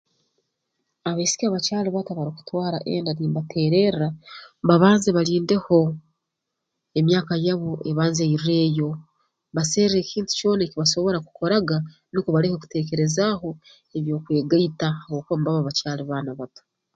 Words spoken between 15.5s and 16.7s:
bakyali baana bato